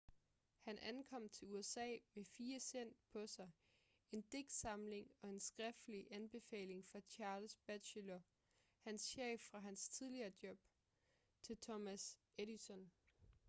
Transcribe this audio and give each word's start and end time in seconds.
han 0.65 0.79
ankom 0.79 1.29
til 1.29 1.49
usa 1.55 1.87
med 2.13 2.25
4 2.25 2.59
cent 2.59 2.97
på 3.13 3.27
sig 3.27 3.51
en 4.11 4.21
digtsamling 4.21 5.11
og 5.21 5.29
en 5.29 5.39
skriftlig 5.39 6.07
anbefaling 6.11 6.85
fra 6.85 6.99
charles 7.09 7.55
batchelor 7.67 8.21
hans 8.79 9.01
chef 9.01 9.41
fra 9.41 9.59
hans 9.59 9.89
tidligere 9.89 10.31
job 10.43 10.57
til 11.41 11.57
thomas 11.57 12.17
edison 12.37 12.91